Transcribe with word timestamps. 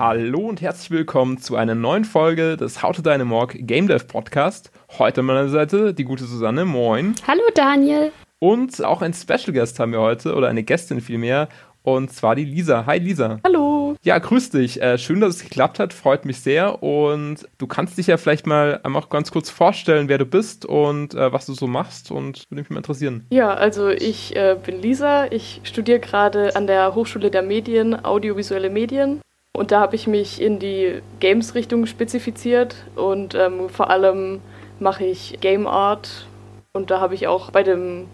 Hallo 0.00 0.48
und 0.48 0.62
herzlich 0.62 0.90
willkommen 0.90 1.36
zu 1.36 1.56
einer 1.56 1.74
neuen 1.74 2.06
Folge 2.06 2.56
des 2.56 2.82
How 2.82 2.96
to 2.96 3.02
Dynamorg 3.02 3.54
Game 3.58 3.86
Dev 3.86 4.06
Podcast. 4.06 4.72
Heute 4.98 5.20
an 5.20 5.26
meiner 5.26 5.50
Seite 5.50 5.92
die 5.92 6.04
gute 6.04 6.24
Susanne. 6.24 6.64
Moin. 6.64 7.14
Hallo 7.28 7.42
Daniel. 7.54 8.10
Und 8.38 8.82
auch 8.82 9.02
ein 9.02 9.12
Special 9.12 9.52
Guest 9.52 9.78
haben 9.78 9.92
wir 9.92 10.00
heute, 10.00 10.34
oder 10.34 10.48
eine 10.48 10.62
Gästin 10.62 11.02
vielmehr, 11.02 11.50
und 11.82 12.10
zwar 12.10 12.34
die 12.34 12.46
Lisa. 12.46 12.86
Hi 12.86 12.96
Lisa. 12.98 13.40
Hallo. 13.44 13.94
Ja, 14.02 14.16
grüß 14.16 14.48
dich. 14.48 14.80
Äh, 14.80 14.96
schön, 14.96 15.20
dass 15.20 15.36
es 15.36 15.42
geklappt 15.42 15.78
hat. 15.78 15.92
Freut 15.92 16.24
mich 16.24 16.40
sehr. 16.40 16.82
Und 16.82 17.46
du 17.58 17.66
kannst 17.66 17.98
dich 17.98 18.06
ja 18.06 18.16
vielleicht 18.16 18.46
mal 18.46 18.80
einmal 18.82 19.02
ganz 19.10 19.30
kurz 19.30 19.50
vorstellen, 19.50 20.08
wer 20.08 20.16
du 20.16 20.24
bist 20.24 20.64
und 20.64 21.12
äh, 21.12 21.30
was 21.30 21.44
du 21.44 21.52
so 21.52 21.66
machst. 21.66 22.10
Und 22.10 22.46
würde 22.48 22.62
mich 22.62 22.70
mal 22.70 22.78
interessieren. 22.78 23.26
Ja, 23.28 23.52
also 23.52 23.90
ich 23.90 24.34
äh, 24.34 24.56
bin 24.64 24.80
Lisa. 24.80 25.26
Ich 25.26 25.60
studiere 25.64 26.00
gerade 26.00 26.56
an 26.56 26.66
der 26.66 26.94
Hochschule 26.94 27.30
der 27.30 27.42
Medien, 27.42 28.02
audiovisuelle 28.02 28.70
Medien. 28.70 29.20
Und 29.52 29.72
da 29.72 29.80
habe 29.80 29.96
ich 29.96 30.06
mich 30.06 30.40
in 30.40 30.58
die 30.58 31.02
Games-Richtung 31.18 31.86
spezifiziert 31.86 32.76
und 32.94 33.34
ähm, 33.34 33.68
vor 33.68 33.90
allem 33.90 34.40
mache 34.78 35.04
ich 35.04 35.38
Game 35.40 35.66
Art. 35.66 36.26
Und 36.72 36.90
da 36.90 37.00
habe 37.00 37.14
ich 37.14 37.26
auch 37.26 37.50
bei 37.50 37.62
dem 37.62 38.06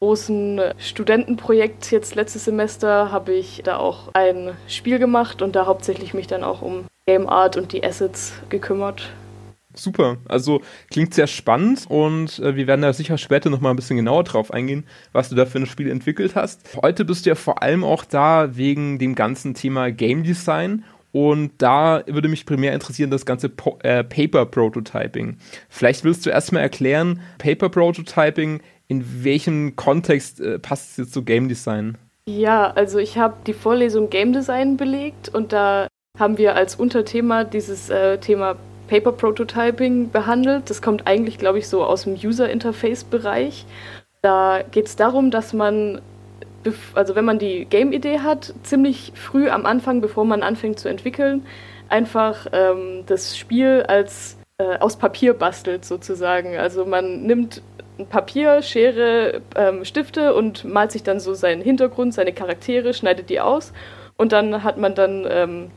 großen 0.00 0.60
Studentenprojekt 0.78 1.90
jetzt 1.90 2.14
letztes 2.14 2.44
Semester 2.44 3.10
habe 3.10 3.32
ich 3.32 3.62
da 3.64 3.78
auch 3.78 4.10
ein 4.12 4.54
Spiel 4.68 4.98
gemacht 4.98 5.40
und 5.40 5.56
da 5.56 5.64
hauptsächlich 5.64 6.12
mich 6.12 6.26
dann 6.26 6.44
auch 6.44 6.60
um 6.60 6.84
Game 7.06 7.28
Art 7.28 7.56
und 7.56 7.72
die 7.72 7.82
Assets 7.84 8.34
gekümmert. 8.50 9.10
Super, 9.74 10.18
also 10.28 10.62
klingt 10.90 11.14
sehr 11.14 11.26
spannend 11.26 11.86
und 11.88 12.38
äh, 12.38 12.56
wir 12.56 12.66
werden 12.66 12.82
da 12.82 12.92
sicher 12.92 13.18
später 13.18 13.50
nochmal 13.50 13.72
ein 13.72 13.76
bisschen 13.76 13.96
genauer 13.96 14.24
drauf 14.24 14.52
eingehen, 14.52 14.84
was 15.12 15.28
du 15.28 15.34
da 15.34 15.46
für 15.46 15.58
ein 15.58 15.66
Spiel 15.66 15.90
entwickelt 15.90 16.34
hast. 16.34 16.62
Heute 16.80 17.04
bist 17.04 17.26
du 17.26 17.30
ja 17.30 17.34
vor 17.34 17.62
allem 17.62 17.84
auch 17.84 18.04
da 18.04 18.56
wegen 18.56 18.98
dem 18.98 19.14
ganzen 19.14 19.54
Thema 19.54 19.90
Game 19.90 20.22
Design 20.22 20.84
und 21.12 21.52
da 21.58 22.02
würde 22.06 22.28
mich 22.28 22.46
primär 22.46 22.72
interessieren 22.72 23.10
das 23.10 23.26
ganze 23.26 23.48
po 23.48 23.78
äh, 23.82 24.02
Paper 24.02 24.46
Prototyping. 24.46 25.36
Vielleicht 25.68 26.04
willst 26.04 26.26
du 26.26 26.30
erstmal 26.30 26.62
erklären, 26.62 27.20
Paper 27.38 27.68
Prototyping 27.68 28.60
in 28.88 29.24
welchem 29.24 29.76
Kontext 29.76 30.40
äh, 30.40 30.58
passt 30.58 30.90
es 30.90 30.96
jetzt 30.96 31.14
zu 31.14 31.22
Game 31.22 31.48
Design? 31.48 31.96
Ja, 32.28 32.70
also 32.70 32.98
ich 32.98 33.18
habe 33.18 33.36
die 33.46 33.52
Vorlesung 33.52 34.10
Game 34.10 34.32
Design 34.32 34.76
belegt 34.76 35.28
und 35.28 35.52
da 35.52 35.88
haben 36.18 36.38
wir 36.38 36.54
als 36.54 36.76
Unterthema 36.76 37.44
dieses 37.44 37.90
äh, 37.90 38.18
Thema 38.18 38.56
Paper 38.94 39.10
Prototyping 39.10 40.12
behandelt. 40.12 40.70
Das 40.70 40.80
kommt 40.80 41.08
eigentlich, 41.08 41.38
glaube 41.38 41.58
ich, 41.58 41.66
so 41.66 41.82
aus 41.82 42.04
dem 42.04 42.14
User 42.14 42.48
Interface 42.48 43.02
Bereich. 43.02 43.66
Da 44.22 44.60
geht 44.70 44.86
es 44.86 44.94
darum, 44.94 45.32
dass 45.32 45.52
man, 45.52 46.00
also 46.94 47.16
wenn 47.16 47.24
man 47.24 47.40
die 47.40 47.64
Game-Idee 47.64 48.20
hat, 48.20 48.54
ziemlich 48.62 49.10
früh 49.16 49.48
am 49.50 49.66
Anfang, 49.66 50.00
bevor 50.00 50.24
man 50.24 50.44
anfängt 50.44 50.78
zu 50.78 50.88
entwickeln, 50.88 51.44
einfach 51.88 52.46
ähm, 52.52 53.02
das 53.06 53.36
Spiel 53.36 53.82
als 53.88 54.38
äh, 54.58 54.78
aus 54.78 54.96
Papier 54.96 55.34
bastelt 55.34 55.84
sozusagen. 55.84 56.56
Also 56.56 56.86
man 56.86 57.22
nimmt 57.22 57.62
Papier, 58.10 58.62
Schere, 58.62 59.40
ähm, 59.56 59.84
Stifte 59.84 60.34
und 60.34 60.64
malt 60.64 60.92
sich 60.92 61.02
dann 61.02 61.18
so 61.18 61.34
seinen 61.34 61.62
Hintergrund, 61.62 62.14
seine 62.14 62.32
Charaktere, 62.32 62.94
schneidet 62.94 63.28
die 63.28 63.40
aus 63.40 63.72
und 64.16 64.30
dann 64.30 64.62
hat 64.62 64.78
man 64.78 64.94
dann 64.94 65.26
ähm, 65.28 65.70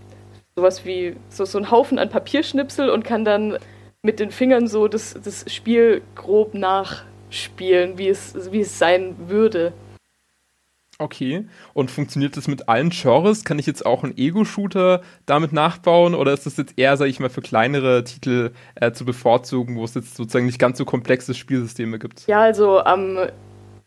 sowas 0.58 0.86
wie 0.86 1.16
so, 1.30 1.46
so 1.46 1.60
einen 1.60 1.70
Haufen 1.70 2.00
an 2.00 2.10
Papierschnipsel 2.10 2.90
und 2.90 3.04
kann 3.04 3.24
dann 3.24 3.58
mit 4.02 4.20
den 4.20 4.32
Fingern 4.32 4.68
so 4.68 4.88
das, 4.88 5.16
das 5.24 5.46
Spiel 5.54 6.02
grob 6.16 6.56
nachspielen, 6.56 8.00
wie 8.00 8.10
es, 8.10 8.52
wie 8.52 8.62
es 8.62 8.80
sein 8.80 9.16
würde. 9.30 9.72
Okay. 10.98 11.46
Und 11.76 11.92
funktioniert 11.92 12.38
das 12.38 12.48
mit 12.48 12.70
allen 12.70 12.90
Genres? 12.90 13.44
Kann 13.44 13.60
ich 13.60 13.68
jetzt 13.68 13.86
auch 13.86 14.04
einen 14.04 14.18
Ego-Shooter 14.18 15.02
damit 15.28 15.54
nachbauen? 15.54 16.16
Oder 16.16 16.34
ist 16.34 16.48
das 16.48 16.58
jetzt 16.58 16.74
eher, 16.76 16.98
sag 16.98 17.06
ich 17.06 17.20
mal, 17.20 17.30
für 17.30 17.42
kleinere 17.42 18.04
Titel 18.04 18.52
äh, 18.74 18.92
zu 18.92 19.06
bevorzugen, 19.06 19.76
wo 19.76 19.84
es 19.84 19.94
jetzt 19.94 20.16
sozusagen 20.16 20.48
nicht 20.48 20.58
ganz 20.58 20.80
so 20.80 20.86
komplexe 20.86 21.36
Spielsysteme 21.36 22.00
gibt? 22.00 22.26
Ja, 22.26 22.42
also 22.42 22.80
am, 22.80 23.20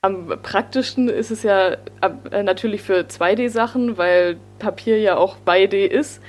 am 0.03 0.29
praktischsten 0.41 1.09
ist 1.09 1.33
es 1.33 1.43
ja 1.43 1.79
äh, 2.31 2.45
natürlich 2.45 2.83
für 2.83 3.01
2D-Sachen, 3.01 3.99
weil 3.99 4.37
Papier 4.61 5.01
ja 5.01 5.17
auch 5.17 5.37
2D 5.45 5.87
ist. 5.87 6.21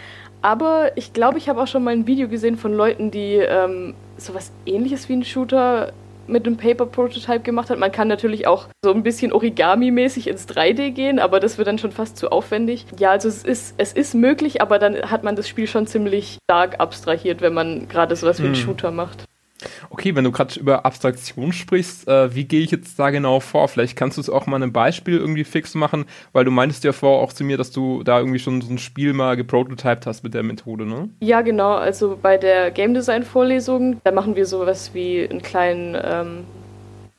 Aber 0.41 0.91
ich 0.95 1.13
glaube, 1.13 1.37
ich 1.37 1.49
habe 1.49 1.61
auch 1.61 1.67
schon 1.67 1.83
mal 1.83 1.91
ein 1.91 2.07
Video 2.07 2.27
gesehen 2.27 2.57
von 2.57 2.73
Leuten, 2.73 3.11
die 3.11 3.35
ähm, 3.35 3.93
sowas 4.17 4.51
ähnliches 4.65 5.07
wie 5.07 5.13
ein 5.13 5.23
Shooter 5.23 5.93
mit 6.27 6.47
einem 6.47 6.57
Paper 6.57 6.85
Prototype 6.85 7.41
gemacht 7.41 7.69
hat. 7.69 7.77
Man 7.77 7.91
kann 7.91 8.07
natürlich 8.07 8.47
auch 8.47 8.67
so 8.83 8.93
ein 8.93 9.03
bisschen 9.03 9.33
Origami-mäßig 9.33 10.27
ins 10.27 10.47
3D 10.47 10.91
gehen, 10.91 11.19
aber 11.19 11.39
das 11.39 11.57
wird 11.57 11.67
dann 11.67 11.77
schon 11.77 11.91
fast 11.91 12.17
zu 12.17 12.31
aufwendig. 12.31 12.85
Ja, 12.97 13.11
also 13.11 13.27
es 13.27 13.43
ist, 13.43 13.75
es 13.77 13.93
ist 13.93 14.15
möglich, 14.15 14.61
aber 14.61 14.79
dann 14.79 14.95
hat 15.11 15.23
man 15.23 15.35
das 15.35 15.47
Spiel 15.47 15.67
schon 15.67 15.87
ziemlich 15.87 16.37
stark 16.43 16.79
abstrahiert, 16.79 17.41
wenn 17.41 17.53
man 17.53 17.87
gerade 17.87 18.15
sowas 18.15 18.39
wie 18.39 18.45
einen 18.45 18.55
hm. 18.55 18.61
Shooter 18.61 18.91
macht. 18.91 19.25
Okay, 19.89 20.15
wenn 20.15 20.23
du 20.23 20.31
gerade 20.31 20.59
über 20.59 20.85
Abstraktion 20.85 21.53
sprichst, 21.53 22.07
äh, 22.07 22.33
wie 22.33 22.45
gehe 22.45 22.61
ich 22.61 22.71
jetzt 22.71 22.97
da 22.97 23.09
genau 23.09 23.39
vor? 23.39 23.67
Vielleicht 23.67 23.95
kannst 23.95 24.17
du 24.17 24.21
es 24.21 24.29
auch 24.29 24.47
mal 24.47 24.61
ein 24.61 24.73
Beispiel 24.73 25.17
irgendwie 25.17 25.43
fix 25.43 25.75
machen, 25.75 26.05
weil 26.33 26.45
du 26.45 26.51
meintest 26.51 26.83
ja 26.83 26.91
vorher 26.91 27.21
auch 27.21 27.33
zu 27.33 27.43
mir, 27.43 27.57
dass 27.57 27.71
du 27.71 28.03
da 28.03 28.19
irgendwie 28.19 28.39
schon 28.39 28.61
so 28.61 28.71
ein 28.71 28.77
Spiel 28.77 29.13
mal 29.13 29.35
geprototyped 29.35 30.05
hast 30.05 30.23
mit 30.23 30.33
der 30.33 30.43
Methode, 30.43 30.85
ne? 30.85 31.09
Ja, 31.19 31.41
genau. 31.41 31.73
Also 31.75 32.17
bei 32.21 32.37
der 32.37 32.71
Game 32.71 32.93
Design 32.93 33.23
Vorlesung, 33.23 34.01
da 34.03 34.11
machen 34.11 34.35
wir 34.35 34.45
sowas 34.45 34.91
wie 34.93 35.27
einen 35.29 35.41
kleinen, 35.41 35.97
ähm, 36.03 36.43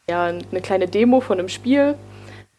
ja, 0.08 0.25
eine 0.25 0.60
kleine 0.60 0.88
Demo 0.88 1.20
von 1.20 1.38
einem 1.38 1.48
Spiel. 1.48 1.94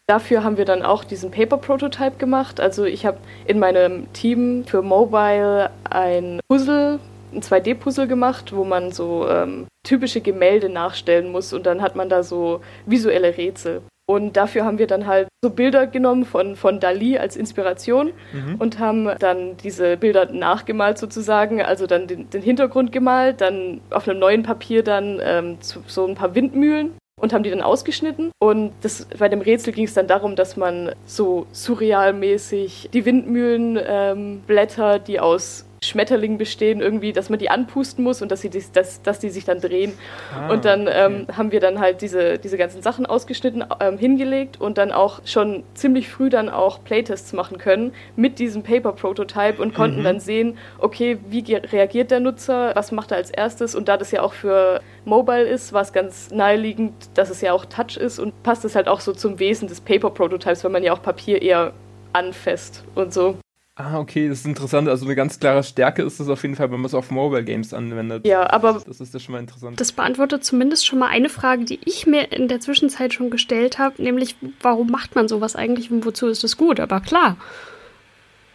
Dafür 0.07 0.43
haben 0.43 0.57
wir 0.57 0.65
dann 0.65 0.83
auch 0.83 1.05
diesen 1.05 1.31
Paper 1.31 1.57
Prototype 1.57 2.17
gemacht. 2.17 2.59
Also 2.59 2.83
ich 2.83 3.05
habe 3.05 3.19
in 3.45 3.57
meinem 3.57 4.11
Team 4.11 4.65
für 4.65 4.81
Mobile 4.81 5.69
ein 5.89 6.41
Puzzle 6.49 6.99
ein 7.35 7.41
2D-Puzzle 7.41 8.07
gemacht, 8.07 8.53
wo 8.55 8.63
man 8.63 8.91
so 8.91 9.27
ähm, 9.27 9.67
typische 9.83 10.21
Gemälde 10.21 10.69
nachstellen 10.69 11.31
muss 11.31 11.53
und 11.53 11.65
dann 11.65 11.81
hat 11.81 11.95
man 11.95 12.09
da 12.09 12.23
so 12.23 12.61
visuelle 12.85 13.37
Rätsel. 13.37 13.81
Und 14.05 14.35
dafür 14.35 14.65
haben 14.65 14.79
wir 14.79 14.87
dann 14.87 15.07
halt 15.07 15.29
so 15.41 15.49
Bilder 15.49 15.87
genommen 15.87 16.25
von, 16.25 16.57
von 16.57 16.81
Dali 16.81 17.17
als 17.17 17.37
Inspiration 17.37 18.11
mhm. 18.33 18.55
und 18.59 18.77
haben 18.77 19.09
dann 19.19 19.55
diese 19.57 19.95
Bilder 19.95 20.25
nachgemalt 20.25 20.97
sozusagen, 20.97 21.61
also 21.61 21.87
dann 21.87 22.07
den, 22.07 22.29
den 22.29 22.41
Hintergrund 22.41 22.91
gemalt, 22.91 23.39
dann 23.39 23.79
auf 23.91 24.07
einem 24.07 24.19
neuen 24.19 24.43
Papier 24.43 24.83
dann 24.83 25.21
ähm, 25.23 25.57
so 25.61 26.05
ein 26.05 26.15
paar 26.15 26.35
Windmühlen 26.35 26.91
und 27.19 27.31
haben 27.31 27.43
die 27.43 27.49
dann 27.49 27.61
ausgeschnitten. 27.61 28.31
Und 28.39 28.73
das, 28.81 29.07
bei 29.17 29.29
dem 29.29 29.39
Rätsel 29.39 29.71
ging 29.71 29.85
es 29.85 29.93
dann 29.93 30.07
darum, 30.07 30.35
dass 30.35 30.57
man 30.57 30.91
so 31.05 31.47
surrealmäßig 31.53 32.89
die 32.91 33.05
Windmühlenblätter, 33.05 34.95
ähm, 34.95 35.03
die 35.07 35.21
aus 35.21 35.65
Schmetterlingen 35.85 36.37
bestehen, 36.37 36.81
irgendwie, 36.81 37.13
dass 37.13 37.29
man 37.29 37.39
die 37.39 37.49
anpusten 37.49 38.03
muss 38.03 38.21
und 38.21 38.31
dass, 38.31 38.41
sie 38.41 38.49
die, 38.49 38.63
dass, 38.73 39.01
dass 39.01 39.19
die 39.19 39.29
sich 39.29 39.45
dann 39.45 39.61
drehen. 39.61 39.93
Ah, 40.33 40.51
und 40.51 40.65
dann 40.65 40.87
ähm, 40.91 41.27
haben 41.35 41.51
wir 41.51 41.59
dann 41.59 41.79
halt 41.79 42.01
diese, 42.01 42.37
diese 42.37 42.57
ganzen 42.57 42.81
Sachen 42.81 43.05
ausgeschnitten, 43.05 43.63
ähm, 43.79 43.97
hingelegt 43.97 44.59
und 44.59 44.77
dann 44.77 44.91
auch 44.91 45.21
schon 45.25 45.63
ziemlich 45.73 46.09
früh 46.09 46.29
dann 46.29 46.49
auch 46.49 46.83
Playtests 46.83 47.33
machen 47.33 47.57
können 47.57 47.93
mit 48.15 48.39
diesem 48.39 48.63
Paper-Prototype 48.63 49.61
und 49.61 49.73
konnten 49.73 49.99
mhm. 49.99 50.03
dann 50.03 50.19
sehen, 50.19 50.57
okay, 50.79 51.17
wie 51.29 51.43
reagiert 51.55 52.11
der 52.11 52.19
Nutzer, 52.19 52.75
was 52.75 52.91
macht 52.91 53.11
er 53.11 53.17
als 53.17 53.29
erstes 53.29 53.75
und 53.75 53.87
da 53.87 53.97
das 53.97 54.11
ja 54.11 54.21
auch 54.21 54.33
für 54.33 54.81
Mobile 55.05 55.43
ist, 55.43 55.73
war 55.73 55.81
es 55.81 55.91
ganz 55.91 56.31
naheliegend, 56.31 56.93
dass 57.15 57.29
es 57.29 57.41
ja 57.41 57.53
auch 57.53 57.65
Touch 57.65 57.97
ist 57.97 58.19
und 58.19 58.41
passt 58.43 58.63
es 58.65 58.75
halt 58.75 58.87
auch 58.87 59.01
so 59.01 59.13
zum 59.13 59.39
Wesen 59.39 59.67
des 59.67 59.81
Paper-Prototypes, 59.81 60.63
weil 60.63 60.71
man 60.71 60.83
ja 60.83 60.93
auch 60.93 61.01
Papier 61.01 61.41
eher 61.41 61.73
anfasst 62.13 62.83
und 62.95 63.13
so. 63.13 63.37
Ah, 63.75 63.97
okay, 63.97 64.29
das 64.29 64.39
ist 64.39 64.45
interessant. 64.45 64.87
Also 64.87 65.05
eine 65.05 65.15
ganz 65.15 65.39
klare 65.39 65.63
Stärke 65.63 66.03
ist 66.03 66.19
es 66.19 66.29
auf 66.29 66.43
jeden 66.43 66.55
Fall, 66.55 66.71
wenn 66.71 66.79
man 66.79 66.85
es 66.85 66.93
auf 66.93 67.09
Mobile 67.09 67.43
Games 67.43 67.73
anwendet. 67.73 68.25
Ja, 68.25 68.47
aber 68.51 68.81
das 68.85 69.01
ist 69.01 69.15
ja 69.15 69.19
schon 69.19 69.33
mal 69.33 69.39
interessant. 69.39 69.79
Das 69.79 69.91
beantwortet 69.91 70.43
zumindest 70.43 70.85
schon 70.85 70.99
mal 70.99 71.07
eine 71.07 71.27
Frage, 71.27 71.65
die 71.65 71.79
ich 71.83 72.05
mir 72.05 72.31
in 72.31 72.47
der 72.47 72.59
Zwischenzeit 72.59 73.15
schon 73.15 73.31
gestellt 73.31 73.79
habe, 73.79 74.01
nämlich 74.01 74.35
warum 74.61 74.91
macht 74.91 75.15
man 75.15 75.27
sowas 75.27 75.55
eigentlich 75.55 75.89
und 75.89 76.05
wozu 76.05 76.27
ist 76.27 76.43
es 76.43 76.55
gut? 76.55 76.79
Aber 76.79 77.01
klar, 77.01 77.37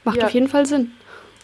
macht 0.04 0.18
ja. 0.18 0.26
auf 0.26 0.30
jeden 0.30 0.48
Fall 0.48 0.66
Sinn. 0.66 0.92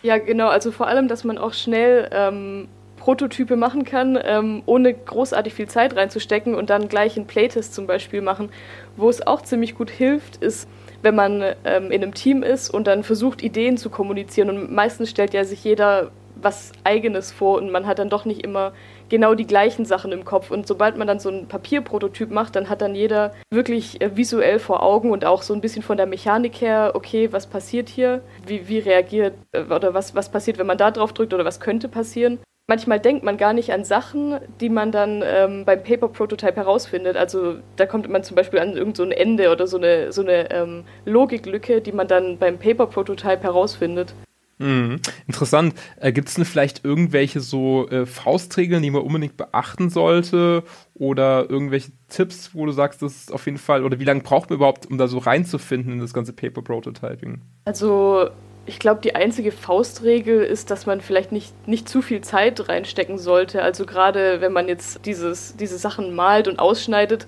Ja, 0.02 0.18
genau. 0.18 0.48
Also 0.48 0.70
vor 0.70 0.86
allem, 0.86 1.08
dass 1.08 1.24
man 1.24 1.36
auch 1.36 1.52
schnell 1.52 2.08
ähm, 2.12 2.68
Prototype 2.96 3.56
machen 3.56 3.84
kann, 3.84 4.16
ähm, 4.22 4.62
ohne 4.66 4.94
großartig 4.94 5.52
viel 5.52 5.66
Zeit 5.66 5.96
reinzustecken 5.96 6.54
und 6.54 6.70
dann 6.70 6.88
gleich 6.88 7.16
einen 7.16 7.26
Playtest 7.26 7.74
zum 7.74 7.88
Beispiel 7.88 8.22
machen. 8.22 8.50
Wo 8.96 9.08
es 9.10 9.26
auch 9.26 9.42
ziemlich 9.42 9.74
gut 9.74 9.90
hilft, 9.90 10.36
ist 10.36 10.68
wenn 11.04 11.14
man 11.14 11.42
ähm, 11.64 11.90
in 11.90 12.02
einem 12.02 12.14
Team 12.14 12.42
ist 12.42 12.70
und 12.70 12.86
dann 12.86 13.04
versucht, 13.04 13.42
Ideen 13.42 13.76
zu 13.76 13.90
kommunizieren. 13.90 14.48
Und 14.48 14.72
meistens 14.72 15.10
stellt 15.10 15.34
ja 15.34 15.44
sich 15.44 15.62
jeder 15.62 16.10
was 16.36 16.72
Eigenes 16.82 17.30
vor 17.30 17.58
und 17.58 17.70
man 17.70 17.86
hat 17.86 17.98
dann 17.98 18.08
doch 18.08 18.24
nicht 18.24 18.42
immer 18.42 18.72
genau 19.08 19.34
die 19.34 19.46
gleichen 19.46 19.84
Sachen 19.84 20.12
im 20.12 20.24
Kopf. 20.24 20.50
Und 20.50 20.66
sobald 20.66 20.96
man 20.96 21.06
dann 21.06 21.20
so 21.20 21.28
ein 21.28 21.46
Papierprototyp 21.46 22.30
macht, 22.30 22.56
dann 22.56 22.68
hat 22.68 22.82
dann 22.82 22.94
jeder 22.94 23.34
wirklich 23.50 24.00
äh, 24.00 24.16
visuell 24.16 24.58
vor 24.58 24.82
Augen 24.82 25.10
und 25.10 25.24
auch 25.24 25.42
so 25.42 25.54
ein 25.54 25.60
bisschen 25.60 25.82
von 25.82 25.96
der 25.96 26.06
Mechanik 26.06 26.60
her, 26.60 26.92
okay, 26.94 27.32
was 27.32 27.46
passiert 27.46 27.88
hier? 27.88 28.22
Wie, 28.46 28.66
wie 28.68 28.78
reagiert 28.78 29.34
äh, 29.52 29.62
oder 29.62 29.94
was, 29.94 30.14
was 30.14 30.30
passiert, 30.30 30.58
wenn 30.58 30.66
man 30.66 30.78
da 30.78 30.90
drauf 30.90 31.12
drückt 31.12 31.34
oder 31.34 31.44
was 31.44 31.60
könnte 31.60 31.88
passieren? 31.88 32.38
Manchmal 32.66 33.00
denkt 33.00 33.24
man 33.24 33.36
gar 33.36 33.52
nicht 33.52 33.72
an 33.72 33.84
Sachen, 33.84 34.38
die 34.60 34.68
man 34.68 34.92
dann 34.92 35.22
ähm, 35.24 35.64
beim 35.64 35.82
Paper 35.82 36.08
Prototype 36.08 36.56
herausfindet. 36.56 37.16
Also 37.16 37.56
da 37.76 37.86
kommt 37.86 38.08
man 38.08 38.22
zum 38.22 38.36
Beispiel 38.36 38.58
an 38.58 38.76
irgendein 38.76 38.94
so 38.94 39.04
Ende 39.04 39.50
oder 39.50 39.66
so 39.66 39.76
eine, 39.76 40.12
so 40.12 40.22
eine 40.22 40.50
ähm, 40.50 40.84
Logiklücke, 41.04 41.80
die 41.80 41.92
man 41.92 42.08
dann 42.08 42.38
beim 42.38 42.58
Paper 42.58 42.86
Prototype 42.86 43.42
herausfindet. 43.42 44.14
Mhm. 44.58 45.00
Interessant. 45.26 45.74
Äh, 46.00 46.12
Gibt 46.12 46.28
es 46.28 46.34
denn 46.34 46.44
vielleicht 46.44 46.84
irgendwelche 46.84 47.40
so 47.40 47.88
äh, 47.88 48.06
Faustregeln, 48.06 48.82
die 48.82 48.90
man 48.90 49.02
unbedingt 49.02 49.36
beachten 49.36 49.90
sollte? 49.90 50.62
Oder 50.94 51.50
irgendwelche 51.50 51.90
Tipps, 52.08 52.54
wo 52.54 52.64
du 52.64 52.72
sagst, 52.72 53.02
das 53.02 53.16
ist 53.16 53.32
auf 53.32 53.46
jeden 53.46 53.58
Fall, 53.58 53.84
oder 53.84 53.98
wie 53.98 54.04
lange 54.04 54.20
braucht 54.20 54.50
man 54.50 54.58
überhaupt, 54.58 54.86
um 54.86 54.96
da 54.96 55.08
so 55.08 55.18
reinzufinden 55.18 55.94
in 55.94 55.98
das 55.98 56.14
ganze 56.14 56.32
Paper 56.32 56.62
Prototyping? 56.62 57.42
Also, 57.64 58.30
ich 58.66 58.78
glaube, 58.78 59.00
die 59.02 59.14
einzige 59.14 59.52
Faustregel 59.52 60.42
ist, 60.42 60.70
dass 60.70 60.86
man 60.86 61.00
vielleicht 61.00 61.32
nicht, 61.32 61.68
nicht 61.68 61.88
zu 61.88 62.02
viel 62.02 62.22
Zeit 62.22 62.68
reinstecken 62.68 63.18
sollte. 63.18 63.62
Also 63.62 63.84
gerade 63.86 64.40
wenn 64.40 64.52
man 64.52 64.68
jetzt 64.68 65.04
dieses, 65.06 65.56
diese 65.56 65.78
Sachen 65.78 66.14
malt 66.14 66.48
und 66.48 66.58
ausschneidet. 66.58 67.26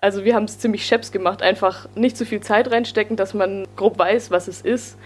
Also 0.00 0.24
wir 0.24 0.34
haben 0.34 0.44
es 0.44 0.58
ziemlich 0.58 0.86
scheps 0.86 1.10
gemacht, 1.10 1.42
einfach 1.42 1.88
nicht 1.94 2.16
zu 2.16 2.24
viel 2.24 2.40
Zeit 2.40 2.70
reinstecken, 2.70 3.16
dass 3.16 3.34
man 3.34 3.66
grob 3.76 3.98
weiß, 3.98 4.30
was 4.30 4.48
es 4.48 4.60
ist 4.60 4.96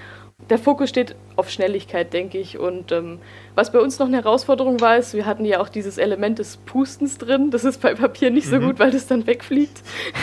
der 0.50 0.58
Fokus 0.58 0.88
steht 0.88 1.14
auf 1.36 1.50
Schnelligkeit, 1.50 2.12
denke 2.12 2.38
ich. 2.38 2.58
Und 2.58 2.92
ähm, 2.92 3.18
was 3.54 3.72
bei 3.72 3.78
uns 3.78 3.98
noch 3.98 4.06
eine 4.06 4.18
Herausforderung 4.18 4.80
war, 4.80 4.96
ist, 4.96 5.14
wir 5.14 5.26
hatten 5.26 5.44
ja 5.44 5.60
auch 5.60 5.68
dieses 5.68 5.98
Element 5.98 6.38
des 6.38 6.56
Pustens 6.58 7.18
drin. 7.18 7.50
Das 7.50 7.64
ist 7.64 7.80
bei 7.80 7.94
Papier 7.94 8.30
nicht 8.30 8.48
so 8.48 8.56
mhm. 8.56 8.66
gut, 8.66 8.78
weil 8.78 8.90
das 8.90 9.06
dann 9.06 9.26
wegfliegt. 9.26 9.82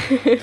ja, 0.25 0.37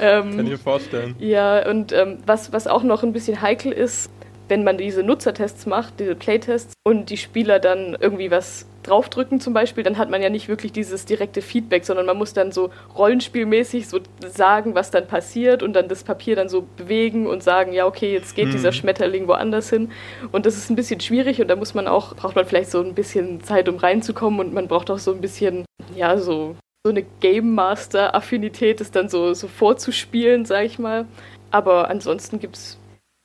ähm, 0.00 0.36
kann 0.36 0.44
ich 0.44 0.52
mir 0.52 0.58
vorstellen. 0.58 1.16
Ja, 1.18 1.68
und 1.68 1.92
ähm, 1.92 2.18
was, 2.26 2.52
was 2.52 2.66
auch 2.66 2.82
noch 2.82 3.02
ein 3.02 3.12
bisschen 3.12 3.40
heikel 3.40 3.72
ist, 3.72 4.10
wenn 4.50 4.64
man 4.64 4.76
diese 4.76 5.02
Nutzertests 5.02 5.64
macht, 5.66 6.00
diese 6.00 6.14
Playtests, 6.14 6.74
und 6.82 7.08
die 7.10 7.16
Spieler 7.16 7.60
dann 7.60 7.96
irgendwie 7.98 8.30
was 8.30 8.66
draufdrücken 8.82 9.40
zum 9.40 9.52
Beispiel, 9.52 9.84
dann 9.84 9.98
hat 9.98 10.10
man 10.10 10.22
ja 10.22 10.30
nicht 10.30 10.48
wirklich 10.48 10.72
dieses 10.72 11.04
direkte 11.04 11.42
Feedback, 11.42 11.84
sondern 11.84 12.06
man 12.06 12.16
muss 12.16 12.32
dann 12.32 12.50
so 12.50 12.70
rollenspielmäßig 12.96 13.88
so 13.88 14.00
sagen, 14.26 14.74
was 14.74 14.90
dann 14.90 15.06
passiert 15.06 15.62
und 15.62 15.74
dann 15.74 15.88
das 15.88 16.02
Papier 16.02 16.34
dann 16.34 16.48
so 16.48 16.66
bewegen 16.76 17.26
und 17.26 17.42
sagen, 17.42 17.72
ja, 17.72 17.86
okay, 17.86 18.12
jetzt 18.12 18.34
geht 18.34 18.46
hm. 18.46 18.52
dieser 18.52 18.72
Schmetterling 18.72 19.28
woanders 19.28 19.70
hin. 19.70 19.90
Und 20.32 20.46
das 20.46 20.56
ist 20.56 20.70
ein 20.70 20.76
bisschen 20.76 21.00
schwierig 21.00 21.40
und 21.40 21.48
da 21.48 21.56
muss 21.56 21.74
man 21.74 21.86
auch, 21.86 22.16
braucht 22.16 22.34
man 22.34 22.46
vielleicht 22.46 22.70
so 22.70 22.80
ein 22.80 22.94
bisschen 22.94 23.42
Zeit, 23.42 23.68
um 23.68 23.76
reinzukommen 23.76 24.40
und 24.40 24.52
man 24.52 24.66
braucht 24.66 24.90
auch 24.90 24.98
so 24.98 25.12
ein 25.12 25.20
bisschen, 25.20 25.64
ja, 25.94 26.16
so, 26.16 26.56
so 26.84 26.90
eine 26.90 27.04
Game 27.20 27.54
Master-Affinität, 27.54 28.80
das 28.80 28.90
dann 28.90 29.08
so, 29.08 29.34
so 29.34 29.46
vorzuspielen, 29.46 30.44
sag 30.46 30.64
ich 30.64 30.78
mal. 30.78 31.06
Aber 31.50 31.90
ansonsten 31.90 32.40
gibt 32.40 32.56
es, 32.56 32.78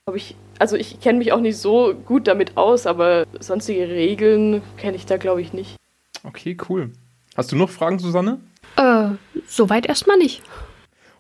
glaube 0.08 0.20
ich, 0.20 0.36
also 0.60 0.76
ich 0.76 1.00
kenne 1.00 1.18
mich 1.18 1.32
auch 1.32 1.40
nicht 1.40 1.58
so 1.58 1.96
gut 1.96 2.28
damit 2.28 2.58
aus, 2.58 2.86
aber 2.86 3.26
sonstige 3.40 3.90
Regeln 3.90 4.62
kenne 4.78 4.98
ich 4.98 5.08
da, 5.08 5.18
glaube 5.18 5.42
ich, 5.42 5.52
nicht. 5.52 5.78
Okay, 6.24 6.56
cool. 6.70 6.92
Hast 7.36 7.52
du 7.52 7.56
noch 7.56 7.72
Fragen, 7.72 7.98
Susanne? 7.98 8.40
Äh, 8.78 9.16
soweit 9.48 9.88
erstmal 9.88 10.20
nicht. 10.20 10.44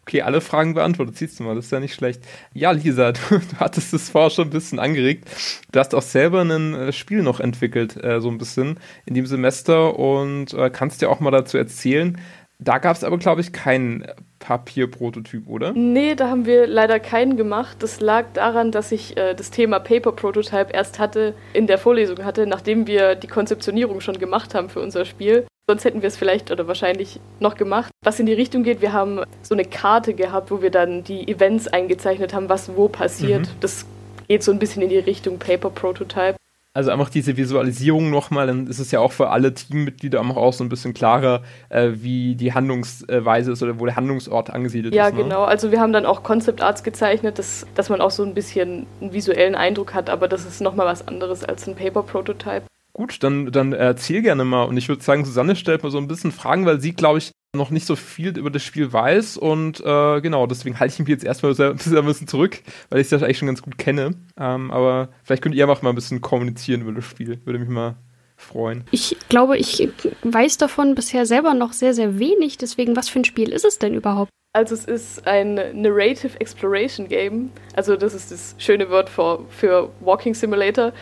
Okay, 0.03 0.21
alle 0.21 0.39
Fragen 0.39 0.75
beantwortet. 0.75 1.17
Siehst 1.17 1.39
du 1.39 1.43
mal, 1.43 1.55
das 1.55 1.65
ist 1.65 1.71
ja 1.71 1.79
nicht 1.79 1.95
schlecht. 1.95 2.21
Ja, 2.53 2.69
Lisa, 2.69 3.11
du, 3.11 3.19
du 3.39 3.59
hattest 3.59 3.91
es 3.91 4.11
vorher 4.11 4.29
schon 4.29 4.49
ein 4.49 4.51
bisschen 4.51 4.77
angeregt. 4.77 5.29
Du 5.71 5.79
hast 5.79 5.95
auch 5.95 6.03
selber 6.03 6.43
ein 6.43 6.75
äh, 6.75 6.93
Spiel 6.93 7.23
noch 7.23 7.39
entwickelt, 7.39 7.97
äh, 8.03 8.21
so 8.21 8.29
ein 8.29 8.37
bisschen 8.37 8.79
in 9.07 9.15
dem 9.15 9.25
Semester 9.25 9.97
und 9.97 10.53
äh, 10.53 10.69
kannst 10.69 11.01
dir 11.01 11.09
auch 11.09 11.21
mal 11.21 11.31
dazu 11.31 11.57
erzählen. 11.57 12.19
Da 12.59 12.77
gab 12.77 12.95
es 12.95 13.03
aber, 13.03 13.17
glaube 13.17 13.41
ich, 13.41 13.51
keinen 13.51 14.05
Papierprototyp, 14.45 15.47
oder? 15.47 15.73
Nee, 15.73 16.13
da 16.13 16.29
haben 16.29 16.45
wir 16.45 16.67
leider 16.67 16.99
keinen 16.99 17.35
gemacht. 17.35 17.77
Das 17.79 17.99
lag 17.99 18.25
daran, 18.33 18.71
dass 18.71 18.91
ich 18.91 19.17
äh, 19.17 19.33
das 19.33 19.49
Thema 19.49 19.79
Paper 19.79 20.11
Prototype 20.11 20.71
erst 20.71 20.99
hatte, 20.99 21.33
in 21.53 21.65
der 21.65 21.79
Vorlesung 21.79 22.23
hatte, 22.23 22.45
nachdem 22.45 22.85
wir 22.85 23.15
die 23.15 23.25
Konzeptionierung 23.25 24.01
schon 24.01 24.19
gemacht 24.19 24.53
haben 24.53 24.69
für 24.69 24.81
unser 24.81 25.05
Spiel. 25.05 25.47
Sonst 25.67 25.83
hätten 25.83 26.03
wir 26.03 26.07
es 26.09 26.15
vielleicht 26.15 26.51
oder 26.51 26.67
wahrscheinlich 26.67 27.19
noch 27.39 27.55
gemacht. 27.55 27.89
Was 28.03 28.19
in 28.19 28.27
die 28.27 28.33
Richtung 28.33 28.61
geht, 28.61 28.81
wir 28.81 28.93
haben 28.93 29.21
so 29.41 29.55
eine 29.55 29.65
Karte 29.65 30.13
gehabt, 30.13 30.51
wo 30.51 30.61
wir 30.61 30.69
dann 30.69 31.03
die 31.03 31.27
Events 31.27 31.67
eingezeichnet 31.67 32.35
haben, 32.35 32.47
was 32.47 32.75
wo 32.75 32.87
passiert. 32.87 33.47
Mhm. 33.47 33.59
Das 33.61 33.87
geht 34.27 34.43
so 34.43 34.51
ein 34.51 34.59
bisschen 34.59 34.83
in 34.83 34.89
die 34.89 34.99
Richtung 34.99 35.39
Paper 35.39 35.71
Prototype. 35.71 36.35
Also 36.75 36.91
einfach 36.91 37.09
diese 37.09 37.37
Visualisierung 37.37 38.09
nochmal, 38.09 38.47
dann 38.47 38.67
ist 38.67 38.79
es 38.79 38.91
ja 38.91 38.99
auch 38.99 39.13
für 39.13 39.29
alle 39.29 39.53
Teammitglieder 39.53 40.19
auch 40.19 40.51
so 40.51 40.61
ein 40.61 40.67
bisschen 40.67 40.93
klarer, 40.93 41.41
äh, 41.69 41.91
wie 41.95 42.35
die 42.35 42.53
Handlungsweise 42.53 43.53
ist 43.53 43.63
oder 43.63 43.79
wo 43.79 43.85
der 43.85 43.95
Handlungsort 43.95 44.49
angesiedelt 44.49 44.93
ja, 44.93 45.07
ist. 45.07 45.13
Ja, 45.13 45.17
ne? 45.17 45.23
genau. 45.23 45.45
Also 45.45 45.71
wir 45.71 45.79
haben 45.79 45.93
dann 45.93 46.05
auch 46.05 46.21
Concept 46.21 46.61
Arts 46.61 46.83
gezeichnet, 46.83 47.39
dass, 47.39 47.65
dass 47.75 47.87
man 47.87 48.01
auch 48.01 48.11
so 48.11 48.23
ein 48.23 48.33
bisschen 48.33 48.87
einen 48.99 49.13
visuellen 49.13 49.55
Eindruck 49.55 49.93
hat, 49.93 50.09
aber 50.09 50.27
das 50.27 50.45
ist 50.45 50.59
nochmal 50.59 50.85
was 50.85 51.07
anderes 51.07 51.45
als 51.45 51.65
ein 51.65 51.75
Paper 51.75 52.03
Prototype. 52.03 52.63
Gut, 52.91 53.23
dann, 53.23 53.53
dann 53.53 53.71
erzähl 53.71 54.21
gerne 54.21 54.43
mal. 54.43 54.63
Und 54.63 54.75
ich 54.75 54.89
würde 54.89 55.01
sagen, 55.01 55.23
Susanne 55.23 55.55
stellt 55.55 55.81
mal 55.81 55.91
so 55.91 55.97
ein 55.97 56.09
bisschen 56.09 56.33
Fragen, 56.33 56.65
weil 56.65 56.81
sie, 56.81 56.91
glaube 56.91 57.19
ich, 57.19 57.31
noch 57.55 57.71
nicht 57.71 57.85
so 57.85 57.95
viel 57.95 58.37
über 58.37 58.49
das 58.49 58.63
Spiel 58.63 58.91
weiß 58.91 59.37
und 59.37 59.79
äh, 59.81 60.21
genau, 60.21 60.47
deswegen 60.47 60.79
halte 60.79 60.93
ich 60.93 60.99
mich 60.99 61.09
jetzt 61.09 61.23
erstmal 61.23 61.53
ein 61.61 62.05
bisschen 62.05 62.27
zurück, 62.27 62.61
weil 62.89 63.01
ich 63.01 63.09
ja 63.11 63.17
eigentlich 63.19 63.37
schon 63.37 63.47
ganz 63.47 63.61
gut 63.61 63.77
kenne. 63.77 64.11
Ähm, 64.37 64.71
aber 64.71 65.09
vielleicht 65.23 65.41
könnt 65.41 65.55
ihr 65.55 65.67
einfach 65.67 65.81
mal 65.81 65.89
ein 65.89 65.95
bisschen 65.95 66.21
kommunizieren 66.21 66.81
über 66.81 66.91
das 66.91 67.05
Spiel. 67.05 67.39
Würde 67.45 67.59
mich 67.59 67.69
mal 67.69 67.95
freuen. 68.37 68.83
Ich 68.91 69.17
glaube, 69.29 69.57
ich 69.57 69.89
weiß 70.23 70.57
davon 70.57 70.95
bisher 70.95 71.25
selber 71.25 71.53
noch 71.53 71.73
sehr, 71.73 71.93
sehr 71.93 72.19
wenig. 72.19 72.57
Deswegen, 72.57 72.95
was 72.95 73.09
für 73.09 73.19
ein 73.19 73.25
Spiel 73.25 73.49
ist 73.49 73.65
es 73.65 73.79
denn 73.79 73.93
überhaupt? 73.93 74.29
Also 74.55 74.73
es 74.73 74.85
ist 74.85 75.27
ein 75.27 75.55
Narrative 75.73 76.39
Exploration 76.39 77.09
Game. 77.09 77.51
Also 77.75 77.97
das 77.97 78.13
ist 78.13 78.31
das 78.31 78.55
schöne 78.57 78.89
Wort 78.89 79.09
für, 79.09 79.43
für 79.49 79.89
Walking 79.99 80.33
Simulator. 80.33 80.93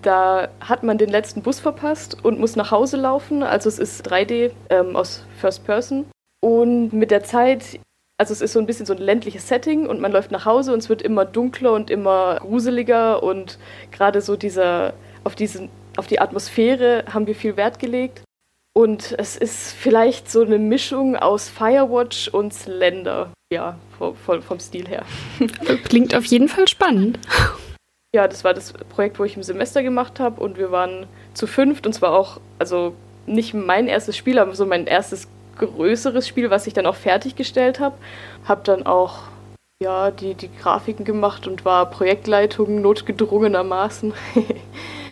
Da 0.00 0.48
hat 0.60 0.82
man 0.82 0.96
den 0.96 1.10
letzten 1.10 1.42
Bus 1.42 1.60
verpasst 1.60 2.16
und 2.24 2.40
muss 2.40 2.56
nach 2.56 2.70
Hause 2.70 2.96
laufen. 2.96 3.42
Also 3.42 3.68
es 3.68 3.78
ist 3.78 4.10
3D 4.10 4.52
ähm, 4.70 4.96
aus 4.96 5.26
First 5.38 5.66
Person. 5.66 6.06
Und 6.40 6.94
mit 6.94 7.10
der 7.10 7.22
Zeit, 7.22 7.78
also 8.16 8.32
es 8.32 8.40
ist 8.40 8.54
so 8.54 8.60
ein 8.60 8.64
bisschen 8.64 8.86
so 8.86 8.94
ein 8.94 8.98
ländliches 8.98 9.46
Setting 9.46 9.86
und 9.86 10.00
man 10.00 10.10
läuft 10.10 10.30
nach 10.30 10.46
Hause 10.46 10.72
und 10.72 10.78
es 10.78 10.88
wird 10.88 11.02
immer 11.02 11.26
dunkler 11.26 11.74
und 11.74 11.90
immer 11.90 12.36
gruseliger 12.36 13.22
und 13.22 13.58
gerade 13.90 14.22
so 14.22 14.36
dieser, 14.36 14.94
auf 15.24 15.34
diesen, 15.34 15.68
auf 15.98 16.06
die 16.06 16.18
Atmosphäre 16.18 17.04
haben 17.12 17.26
wir 17.26 17.34
viel 17.34 17.58
Wert 17.58 17.78
gelegt. 17.78 18.22
Und 18.74 19.14
es 19.18 19.36
ist 19.36 19.72
vielleicht 19.72 20.30
so 20.30 20.42
eine 20.42 20.58
Mischung 20.58 21.16
aus 21.16 21.50
Firewatch 21.50 22.28
und 22.28 22.54
Slender. 22.54 23.32
Ja, 23.52 23.78
vom, 23.98 24.16
vom 24.42 24.60
Stil 24.60 24.88
her. 24.88 25.04
Klingt 25.84 26.14
auf 26.14 26.24
jeden 26.24 26.48
Fall 26.48 26.66
spannend. 26.68 27.18
Ja, 28.14 28.28
das 28.28 28.44
war 28.44 28.54
das 28.54 28.72
Projekt, 28.72 29.18
wo 29.18 29.24
ich 29.24 29.36
im 29.36 29.42
Semester 29.42 29.82
gemacht 29.82 30.20
habe 30.20 30.40
und 30.40 30.56
wir 30.56 30.70
waren 30.70 31.06
zu 31.34 31.46
fünft 31.46 31.86
und 31.86 31.92
zwar 31.92 32.12
auch, 32.12 32.40
also 32.58 32.94
nicht 33.26 33.54
mein 33.54 33.88
erstes 33.88 34.16
Spiel, 34.16 34.38
aber 34.38 34.54
so 34.54 34.66
mein 34.66 34.86
erstes 34.86 35.28
größeres 35.58 36.26
Spiel, 36.26 36.50
was 36.50 36.66
ich 36.66 36.74
dann 36.74 36.86
auch 36.86 36.94
fertiggestellt 36.94 37.78
habe. 37.78 37.96
Habe 38.44 38.62
dann 38.64 38.84
auch 38.84 39.24
ja, 39.82 40.10
die, 40.10 40.34
die 40.34 40.50
Grafiken 40.60 41.04
gemacht 41.04 41.46
und 41.46 41.64
war 41.64 41.90
Projektleitung 41.90 42.80
notgedrungenermaßen. 42.80 44.14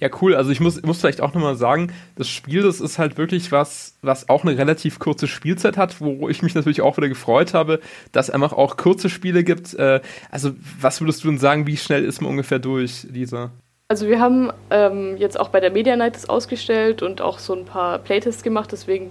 Ja, 0.00 0.08
cool. 0.22 0.34
Also 0.34 0.50
ich 0.50 0.60
muss, 0.60 0.82
muss 0.82 1.00
vielleicht 1.00 1.20
auch 1.20 1.34
nochmal 1.34 1.56
sagen, 1.56 1.92
das 2.16 2.28
Spiel, 2.28 2.62
das 2.62 2.80
ist 2.80 2.98
halt 2.98 3.18
wirklich 3.18 3.52
was, 3.52 3.98
was 4.00 4.28
auch 4.30 4.44
eine 4.44 4.56
relativ 4.56 4.98
kurze 4.98 5.28
Spielzeit 5.28 5.76
hat, 5.76 6.00
wo 6.00 6.28
ich 6.28 6.42
mich 6.42 6.54
natürlich 6.54 6.80
auch 6.80 6.96
wieder 6.96 7.08
gefreut 7.08 7.52
habe, 7.52 7.80
dass 8.12 8.28
es 8.28 8.34
einfach 8.34 8.54
auch 8.54 8.78
kurze 8.78 9.10
Spiele 9.10 9.44
gibt. 9.44 9.74
Äh, 9.74 10.00
also 10.30 10.52
was 10.80 11.00
würdest 11.00 11.22
du 11.22 11.28
denn 11.28 11.38
sagen, 11.38 11.66
wie 11.66 11.76
schnell 11.76 12.04
ist 12.04 12.22
man 12.22 12.30
ungefähr 12.30 12.58
durch, 12.58 13.06
Lisa? 13.10 13.50
Also 13.88 14.08
wir 14.08 14.20
haben 14.20 14.50
ähm, 14.70 15.16
jetzt 15.18 15.38
auch 15.38 15.48
bei 15.48 15.60
der 15.60 15.70
Media 15.70 15.96
Night 15.96 16.14
das 16.14 16.28
ausgestellt 16.28 17.02
und 17.02 17.20
auch 17.20 17.38
so 17.38 17.54
ein 17.54 17.64
paar 17.64 17.98
Playtests 17.98 18.42
gemacht, 18.42 18.72
deswegen 18.72 19.10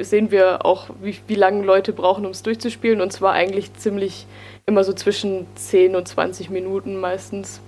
sehen 0.00 0.30
wir 0.30 0.64
auch, 0.64 0.88
wie, 1.02 1.16
wie 1.26 1.34
lange 1.34 1.64
Leute 1.64 1.92
brauchen, 1.92 2.24
um 2.24 2.30
es 2.30 2.42
durchzuspielen. 2.42 3.00
Und 3.00 3.12
zwar 3.12 3.32
eigentlich 3.32 3.74
ziemlich 3.74 4.26
immer 4.66 4.84
so 4.84 4.92
zwischen 4.92 5.46
10 5.56 5.94
und 5.94 6.08
20 6.08 6.50
Minuten 6.50 6.98
meistens. 6.98 7.60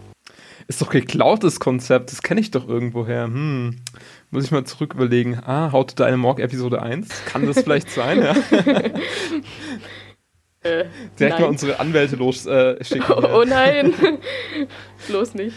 Ist 0.68 0.82
doch 0.82 0.90
geklautes 0.90 1.60
Konzept, 1.60 2.10
das 2.10 2.22
kenne 2.22 2.40
ich 2.40 2.50
doch 2.50 2.68
irgendwoher. 2.68 3.24
Hm. 3.24 3.76
Muss 4.30 4.44
ich 4.44 4.50
mal 4.50 4.64
zurück 4.64 4.94
überlegen. 4.94 5.38
Ah, 5.44 5.70
How 5.70 5.86
to 5.86 6.04
Die 6.04 6.16
Morg 6.16 6.40
Episode 6.40 6.82
1? 6.82 7.08
Kann 7.26 7.46
das 7.46 7.60
vielleicht 7.60 7.88
sein? 7.90 8.20
Ja. 8.20 8.32
äh, 10.62 10.86
Direkt 11.18 11.20
nein. 11.20 11.40
mal 11.40 11.48
unsere 11.48 11.78
Anwälte 11.78 12.16
losschicken. 12.16 12.52
Äh, 12.52 12.76
oh, 13.10 13.40
oh 13.40 13.44
nein, 13.46 13.94
bloß 15.08 15.34
nicht. 15.34 15.54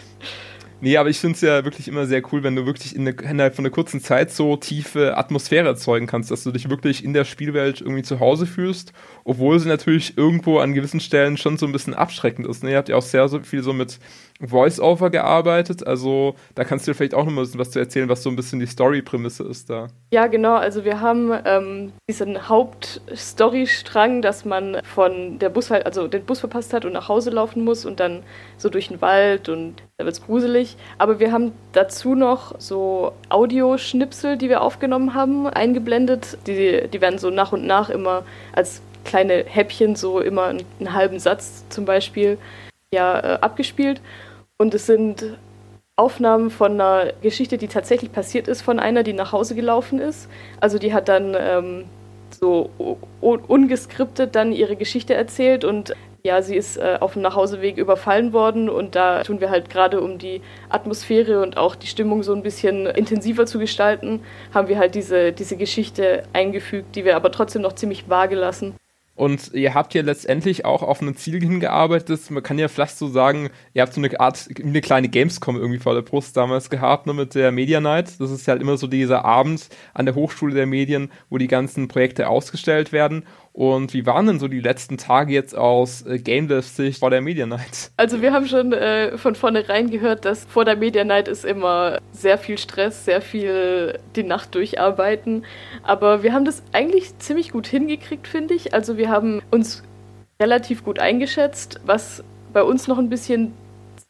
Nee, 0.81 0.95
aber 0.95 1.09
ich 1.09 1.19
finde 1.19 1.35
es 1.35 1.41
ja 1.41 1.65
wirklich 1.65 1.89
immer 1.89 2.05
sehr 2.05 2.21
cool, 2.31 2.41
wenn 2.43 2.55
du 2.55 2.65
wirklich 2.65 2.95
in 2.95 3.01
eine, 3.01 3.11
innerhalb 3.11 3.55
von 3.55 3.65
einer 3.65 3.73
kurzen 3.73 3.99
Zeit 3.99 4.31
so 4.31 4.55
tiefe 4.55 5.17
Atmosphäre 5.17 5.67
erzeugen 5.67 6.07
kannst, 6.07 6.31
dass 6.31 6.43
du 6.43 6.51
dich 6.51 6.69
wirklich 6.69 7.03
in 7.03 7.13
der 7.13 7.25
Spielwelt 7.25 7.81
irgendwie 7.81 8.03
zu 8.03 8.21
Hause 8.21 8.45
fühlst, 8.45 8.93
obwohl 9.25 9.59
sie 9.59 9.67
natürlich 9.67 10.17
irgendwo 10.17 10.59
an 10.59 10.73
gewissen 10.73 11.01
Stellen 11.01 11.35
schon 11.35 11.57
so 11.57 11.65
ein 11.65 11.73
bisschen 11.73 11.93
abschreckend 11.93 12.47
ist. 12.47 12.63
Ne? 12.63 12.71
Ihr 12.71 12.77
habt 12.77 12.87
ja 12.87 12.95
auch 12.95 13.01
sehr 13.01 13.27
so 13.27 13.41
viel 13.41 13.61
so 13.61 13.73
mit 13.73 13.99
Voice-Over 14.41 15.09
gearbeitet, 15.09 15.85
also 15.85 16.35
da 16.55 16.63
kannst 16.63 16.87
du 16.87 16.91
dir 16.91 16.95
vielleicht 16.95 17.13
auch 17.13 17.25
noch 17.25 17.31
mal 17.33 17.41
ein 17.41 17.43
bisschen 17.43 17.59
was 17.59 17.71
zu 17.71 17.79
erzählen, 17.79 18.07
was 18.07 18.23
so 18.23 18.29
ein 18.29 18.37
bisschen 18.37 18.61
die 18.61 18.67
Story-Prämisse 18.67 19.43
ist 19.43 19.69
da. 19.69 19.87
Ja, 20.13 20.27
genau, 20.27 20.55
also 20.55 20.85
wir 20.85 21.01
haben 21.01 21.33
ähm, 21.43 21.91
diesen 22.09 22.47
Hauptstory-Strang, 22.47 24.21
dass 24.21 24.45
man 24.45 24.77
von 24.83 25.39
der 25.39 25.49
Bus 25.49 25.71
halt, 25.71 25.85
also 25.85 26.07
den 26.07 26.23
Bus 26.23 26.39
verpasst 26.39 26.71
hat 26.71 26.85
und 26.85 26.93
nach 26.93 27.09
Hause 27.09 27.31
laufen 27.31 27.65
muss 27.65 27.85
und 27.85 27.99
dann 27.99 28.23
so 28.55 28.69
durch 28.69 28.87
den 28.87 29.01
Wald 29.01 29.49
und 29.49 29.83
da 29.99 30.05
wird 30.05 30.15
es 30.15 30.25
gruselig. 30.25 30.77
Aber 30.97 31.19
wir 31.19 31.33
haben 31.33 31.51
dazu 31.73 32.15
noch 32.15 32.55
so 32.57 33.11
Audioschnipsel, 33.27 34.37
die 34.37 34.47
wir 34.47 34.61
aufgenommen 34.61 35.13
haben, 35.13 35.45
eingeblendet. 35.45 36.37
Die, 36.47 36.87
die 36.87 37.01
werden 37.01 37.19
so 37.19 37.29
nach 37.29 37.51
und 37.51 37.67
nach 37.67 37.89
immer 37.89 38.23
als 38.53 38.81
kleine 39.03 39.43
Häppchen, 39.45 39.97
so 39.97 40.21
immer 40.21 40.45
einen 40.45 40.93
halben 40.93 41.19
Satz 41.19 41.65
zum 41.67 41.83
Beispiel, 41.83 42.37
ja, 42.93 43.19
äh, 43.19 43.39
abgespielt. 43.41 43.99
Und 44.57 44.73
es 44.73 44.85
sind 44.85 45.37
Aufnahmen 45.97 46.49
von 46.49 46.79
einer 46.79 47.11
Geschichte, 47.21 47.57
die 47.57 47.67
tatsächlich 47.67 48.13
passiert 48.13 48.47
ist, 48.47 48.61
von 48.61 48.79
einer, 48.79 49.03
die 49.03 49.11
nach 49.11 49.33
Hause 49.33 49.53
gelaufen 49.53 49.99
ist. 49.99 50.29
Also 50.61 50.79
die 50.79 50.93
hat 50.93 51.09
dann 51.09 51.35
ähm, 51.37 51.85
so 52.39 52.69
ungeskriptet 53.19 54.33
dann 54.33 54.53
ihre 54.53 54.77
Geschichte 54.77 55.13
erzählt 55.13 55.65
und 55.65 55.93
ja, 56.29 56.43
sie 56.43 56.55
ist 56.55 56.77
äh, 56.77 56.97
auf 56.99 57.13
dem 57.13 57.23
Nachhauseweg 57.23 57.77
überfallen 57.77 58.33
worden 58.33 58.69
und 58.69 58.93
da 58.93 59.23
tun 59.23 59.41
wir 59.41 59.49
halt 59.49 59.71
gerade, 59.71 59.99
um 59.99 60.19
die 60.19 60.41
Atmosphäre 60.69 61.41
und 61.41 61.57
auch 61.57 61.75
die 61.75 61.87
Stimmung 61.87 62.21
so 62.21 62.35
ein 62.35 62.43
bisschen 62.43 62.85
intensiver 62.85 63.47
zu 63.47 63.57
gestalten, 63.57 64.21
haben 64.53 64.67
wir 64.67 64.77
halt 64.77 64.93
diese, 64.93 65.31
diese 65.31 65.57
Geschichte 65.57 66.21
eingefügt, 66.31 66.95
die 66.95 67.03
wir 67.03 67.15
aber 67.15 67.31
trotzdem 67.31 67.63
noch 67.63 67.73
ziemlich 67.73 68.09
vage 68.09 68.35
lassen. 68.35 68.75
Und 69.19 69.53
ihr 69.53 69.73
habt 69.73 69.93
ja 69.95 70.01
letztendlich 70.01 70.63
auch 70.63 70.81
auf 70.81 71.01
ein 71.01 71.13
Ziel 71.17 71.41
hingearbeitet. 71.41 72.31
Man 72.31 72.41
kann 72.41 72.57
ja 72.57 72.69
fast 72.69 72.99
so 72.99 73.09
sagen, 73.09 73.49
ihr 73.73 73.81
habt 73.81 73.93
so 73.93 73.99
eine 73.99 74.17
Art, 74.17 74.47
eine 74.63 74.79
kleine 74.79 75.09
Gamescom 75.09 75.57
irgendwie 75.57 75.79
vor 75.79 75.93
der 75.93 76.03
Brust 76.03 76.37
damals 76.37 76.69
gehabt, 76.69 77.05
ne, 77.05 77.13
mit 77.13 77.35
der 77.35 77.51
Media 77.51 77.81
Night. 77.81 78.17
Das 78.21 78.31
ist 78.31 78.47
halt 78.47 78.61
immer 78.61 78.77
so 78.77 78.87
dieser 78.87 79.25
Abend 79.25 79.67
an 79.93 80.05
der 80.05 80.15
Hochschule 80.15 80.53
der 80.53 80.67
Medien, 80.67 81.11
wo 81.29 81.37
die 81.37 81.49
ganzen 81.49 81.89
Projekte 81.89 82.29
ausgestellt 82.29 82.93
werden. 82.93 83.25
Und 83.53 83.93
wie 83.93 84.05
waren 84.05 84.27
denn 84.27 84.39
so 84.39 84.47
die 84.47 84.61
letzten 84.61 84.97
Tage 84.97 85.33
jetzt 85.33 85.57
aus 85.57 86.05
äh, 86.05 86.19
Game 86.19 86.47
Dev-Sicht 86.47 86.99
vor 86.99 87.09
der 87.09 87.21
Media 87.21 87.45
Night? 87.45 87.91
Also 87.97 88.21
wir 88.21 88.31
haben 88.31 88.47
schon 88.47 88.73
äh, 88.73 89.17
von 89.17 89.35
vornherein 89.35 89.89
gehört, 89.89 90.25
dass 90.25 90.45
vor 90.45 90.65
der 90.65 90.75
Media 90.75 91.03
Night 91.03 91.27
ist 91.27 91.45
immer 91.45 91.97
sehr 92.11 92.37
viel 92.37 92.57
Stress, 92.57 93.05
sehr 93.05 93.21
viel 93.21 93.99
die 94.15 94.23
Nacht 94.23 94.55
durcharbeiten. 94.55 95.45
Aber 95.83 96.23
wir 96.23 96.33
haben 96.33 96.45
das 96.45 96.63
eigentlich 96.71 97.17
ziemlich 97.19 97.51
gut 97.51 97.67
hingekriegt, 97.67 98.27
finde 98.27 98.53
ich. 98.53 98.73
Also 98.73 98.97
wir 98.97 99.09
haben 99.09 99.41
uns 99.51 99.83
relativ 100.41 100.83
gut 100.83 100.99
eingeschätzt, 100.99 101.81
was 101.85 102.23
bei 102.53 102.63
uns 102.63 102.87
noch 102.87 102.97
ein 102.97 103.09
bisschen 103.09 103.53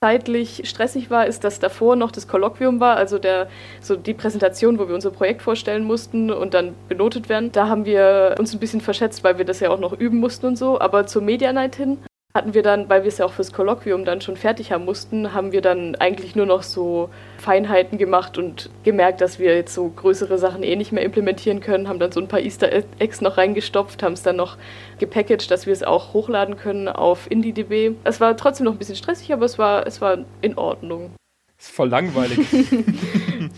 zeitlich 0.01 0.61
stressig 0.63 1.09
war, 1.09 1.27
ist, 1.27 1.43
dass 1.43 1.59
davor 1.59 1.97
noch 1.97 2.11
das 2.11 2.29
Kolloquium 2.29 2.79
war, 2.79 2.95
also 2.95 3.19
der, 3.19 3.49
so 3.81 3.97
die 3.97 4.13
Präsentation, 4.13 4.79
wo 4.79 4.87
wir 4.87 4.95
unser 4.95 5.11
Projekt 5.11 5.41
vorstellen 5.41 5.83
mussten 5.83 6.31
und 6.31 6.53
dann 6.53 6.73
benotet 6.87 7.27
werden. 7.27 7.51
Da 7.51 7.67
haben 7.67 7.83
wir 7.83 8.35
uns 8.39 8.53
ein 8.53 8.59
bisschen 8.59 8.79
verschätzt, 8.79 9.25
weil 9.25 9.37
wir 9.37 9.43
das 9.43 9.59
ja 9.59 9.69
auch 9.69 9.79
noch 9.79 9.91
üben 9.91 10.19
mussten 10.19 10.45
und 10.45 10.57
so. 10.57 10.79
Aber 10.79 11.05
zur 11.05 11.21
Media 11.21 11.51
Night 11.51 11.75
hin 11.75 11.97
hatten 12.36 12.53
wir 12.53 12.62
dann, 12.62 12.89
weil 12.89 13.01
wir 13.01 13.07
es 13.07 13.17
ja 13.17 13.25
auch 13.25 13.33
fürs 13.33 13.51
Kolloquium 13.51 14.05
dann 14.05 14.21
schon 14.21 14.38
fertig 14.38 14.71
haben 14.71 14.86
mussten, 14.86 15.33
haben 15.33 15.51
wir 15.51 15.62
dann 15.62 15.95
eigentlich 15.95 16.36
nur 16.36 16.45
noch 16.45 16.62
so 16.62 17.09
Feinheiten 17.39 17.98
gemacht 17.98 18.38
und 18.38 18.69
gemerkt, 18.83 19.21
dass 19.21 19.39
wir 19.39 19.55
jetzt 19.55 19.74
so 19.74 19.89
größere 19.89 20.38
Sachen 20.38 20.62
eh 20.62 20.75
nicht 20.75 20.91
mehr 20.91 21.03
implementieren 21.03 21.59
können, 21.59 21.88
haben 21.88 21.98
dann 21.98 22.12
so 22.12 22.19
ein 22.19 22.27
paar 22.27 22.39
Easter 22.39 22.71
Eggs 23.00 23.21
noch 23.21 23.38
reingestopft, 23.38 24.03
haben 24.03 24.13
es 24.13 24.21
dann 24.21 24.36
noch 24.36 24.57
gepackaged, 25.00 25.50
dass 25.50 25.65
wir 25.65 25.74
es 25.74 25.81
auch 25.81 26.13
hochladen 26.13 26.55
können 26.55 26.88
auf 26.88 27.29
IndieDB. 27.31 27.95
Es 28.03 28.21
war 28.21 28.38
trotzdem 28.38 28.65
noch 28.65 28.74
ein 28.74 28.77
bisschen 28.77 28.95
stressig, 28.95 29.33
aber 29.33 29.45
es 29.45 29.57
war, 29.57 29.88
es 29.88 30.00
war 30.00 30.19
in 30.41 30.55
Ordnung. 30.55 31.09
Ist 31.57 31.71
voll 31.71 31.89
langweilig. 31.89 32.39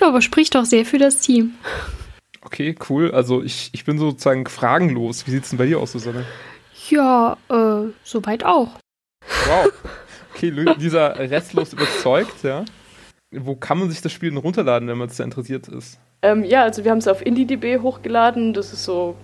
ja, 0.00 0.08
aber 0.08 0.20
spricht 0.20 0.54
doch 0.54 0.66
sehr 0.66 0.84
für 0.84 0.98
das 0.98 1.20
Team. 1.20 1.54
Okay, 2.44 2.74
cool. 2.90 3.12
Also 3.12 3.42
ich, 3.42 3.70
ich 3.72 3.86
bin 3.86 3.98
sozusagen 3.98 4.46
fragenlos. 4.46 5.26
Wie 5.26 5.30
sieht 5.30 5.44
es 5.44 5.50
denn 5.50 5.58
bei 5.58 5.66
dir 5.66 5.78
aus, 5.78 5.92
Susanne? 5.92 6.26
Ja, 6.92 7.38
äh, 7.48 7.90
soweit 8.04 8.44
auch. 8.44 8.68
Wow. 9.46 9.72
Okay, 10.34 10.50
Lisa 10.50 11.06
restlos 11.06 11.72
überzeugt, 11.72 12.42
ja. 12.42 12.66
Wo 13.34 13.56
kann 13.56 13.78
man 13.78 13.90
sich 13.90 14.02
das 14.02 14.12
Spiel 14.12 14.28
denn 14.28 14.38
runterladen, 14.38 14.88
wenn 14.88 14.98
man 14.98 15.08
da 15.08 15.24
interessiert 15.24 15.68
ist? 15.68 15.98
Ähm, 16.20 16.44
ja, 16.44 16.64
also 16.64 16.84
wir 16.84 16.90
haben 16.90 16.98
es 16.98 17.08
auf 17.08 17.24
IndieDB 17.24 17.80
hochgeladen. 17.80 18.52
Das 18.52 18.74
ist 18.74 18.84
so 18.84 19.16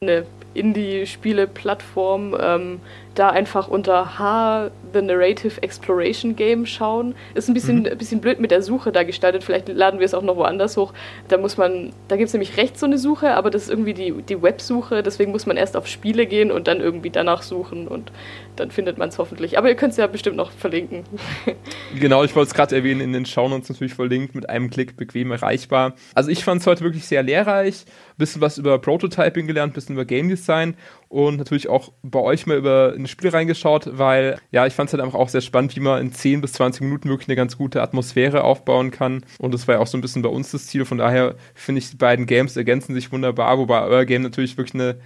eine 0.00 0.26
Indie-Spiele-Plattform. 0.54 2.36
Ähm, 2.40 2.80
da 3.16 3.30
einfach 3.30 3.68
unter 3.68 4.18
H 4.18 4.70
The 4.92 5.02
Narrative 5.02 5.62
Exploration 5.62 6.36
Game 6.36 6.66
schauen. 6.66 7.14
Ist 7.34 7.48
ein 7.48 7.54
bisschen, 7.54 7.80
mhm. 7.80 7.86
ein 7.86 7.98
bisschen 7.98 8.20
blöd 8.20 8.40
mit 8.40 8.50
der 8.50 8.62
Suche 8.62 8.92
da 8.92 9.02
gestaltet. 9.02 9.42
Vielleicht 9.42 9.68
laden 9.68 9.98
wir 9.98 10.04
es 10.04 10.14
auch 10.14 10.22
noch 10.22 10.36
woanders 10.36 10.76
hoch. 10.76 10.92
Da 11.28 11.38
muss 11.38 11.56
man, 11.56 11.92
da 12.08 12.16
gibt 12.16 12.28
es 12.28 12.34
nämlich 12.34 12.56
rechts 12.56 12.80
so 12.80 12.86
eine 12.86 12.98
Suche, 12.98 13.34
aber 13.34 13.50
das 13.50 13.64
ist 13.64 13.70
irgendwie 13.70 13.94
die, 13.94 14.12
die 14.12 14.42
Websuche. 14.42 15.02
Deswegen 15.02 15.32
muss 15.32 15.46
man 15.46 15.56
erst 15.56 15.76
auf 15.76 15.86
Spiele 15.86 16.26
gehen 16.26 16.50
und 16.50 16.68
dann 16.68 16.80
irgendwie 16.80 17.10
danach 17.10 17.42
suchen 17.42 17.88
und 17.88 18.12
dann 18.60 18.70
findet 18.70 18.98
man 18.98 19.08
es 19.08 19.18
hoffentlich. 19.18 19.58
Aber 19.58 19.68
ihr 19.68 19.74
könnt 19.74 19.92
es 19.92 19.96
ja 19.96 20.06
bestimmt 20.06 20.36
noch 20.36 20.50
verlinken. 20.50 21.04
genau, 21.98 22.24
ich 22.24 22.34
wollte 22.34 22.48
es 22.48 22.54
gerade 22.54 22.76
erwähnen, 22.76 23.00
in 23.00 23.12
den 23.12 23.26
Shownotes 23.26 23.68
natürlich 23.68 23.94
verlinkt, 23.94 24.34
mit 24.34 24.48
einem 24.48 24.70
Klick 24.70 24.96
bequem 24.96 25.30
erreichbar. 25.30 25.94
Also 26.14 26.30
ich 26.30 26.44
fand 26.44 26.60
es 26.60 26.66
heute 26.66 26.82
wirklich 26.84 27.06
sehr 27.06 27.22
lehrreich. 27.22 27.84
Bisschen 28.18 28.40
was 28.40 28.58
über 28.58 28.78
Prototyping 28.78 29.46
gelernt, 29.46 29.74
bisschen 29.74 29.94
über 29.94 30.04
Game 30.04 30.28
Design 30.28 30.74
und 31.08 31.36
natürlich 31.36 31.68
auch 31.68 31.92
bei 32.02 32.18
euch 32.18 32.46
mal 32.46 32.56
über 32.56 32.94
ein 32.96 33.06
Spiel 33.06 33.30
reingeschaut, 33.30 33.98
weil 33.98 34.38
ja, 34.50 34.66
ich 34.66 34.72
fand 34.72 34.88
es 34.88 34.94
halt 34.94 35.02
einfach 35.02 35.18
auch 35.18 35.28
sehr 35.28 35.40
spannend, 35.40 35.76
wie 35.76 35.80
man 35.80 36.00
in 36.00 36.12
10 36.12 36.40
bis 36.40 36.54
20 36.54 36.82
Minuten 36.82 37.08
wirklich 37.08 37.28
eine 37.28 37.36
ganz 37.36 37.56
gute 37.56 37.82
Atmosphäre 37.82 38.42
aufbauen 38.42 38.90
kann. 38.90 39.24
Und 39.38 39.54
das 39.54 39.68
war 39.68 39.76
ja 39.76 39.80
auch 39.80 39.86
so 39.86 39.96
ein 39.96 40.00
bisschen 40.00 40.22
bei 40.22 40.28
uns 40.28 40.50
das 40.50 40.66
Ziel. 40.66 40.84
Von 40.84 40.98
daher 40.98 41.36
finde 41.54 41.80
ich, 41.80 41.90
die 41.90 41.96
beiden 41.96 42.26
Games 42.26 42.56
ergänzen 42.56 42.94
sich 42.94 43.12
wunderbar, 43.12 43.58
wobei 43.58 43.82
euer 43.82 44.04
Game 44.04 44.22
natürlich 44.22 44.56
wirklich 44.56 44.74
eine 44.74 44.96